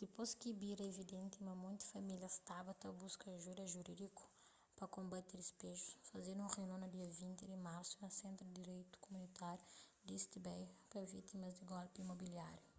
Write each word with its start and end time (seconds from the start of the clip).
dipôs 0.00 0.30
ki 0.40 0.50
bira 0.60 0.84
evidenti 0.92 1.36
ma 1.46 1.52
monti 1.62 1.84
famílias 1.94 2.34
staba 2.40 2.72
ta 2.80 2.88
buska 3.00 3.26
ajuda 3.38 3.64
jurídiku 3.74 4.24
pa 4.76 4.84
konbati 4.94 5.32
dispejus 5.40 5.84
fazedu 6.08 6.38
un 6.42 6.52
reunion 6.54 6.80
na 6.82 6.88
dia 6.94 7.06
20 7.18 7.44
di 7.50 7.56
marsu 7.68 7.94
na 8.02 8.10
sentru 8.20 8.44
di 8.46 8.54
direitu 8.60 8.94
kumunitáriu 9.04 9.66
di 10.06 10.12
east 10.18 10.32
bay 10.46 10.62
pa 10.90 10.98
vítimas 11.12 11.54
di 11.58 11.64
golpi 11.72 11.96
imobiláriu 12.04 12.70